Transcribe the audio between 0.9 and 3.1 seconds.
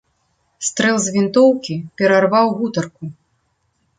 з вінтоўкі перарваў гутарку.